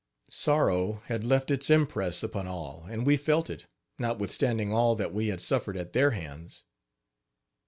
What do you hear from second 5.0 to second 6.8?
we had suffered at their hands.